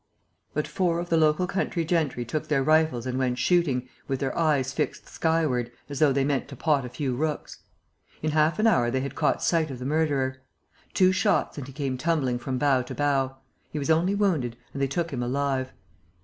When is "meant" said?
6.23-6.47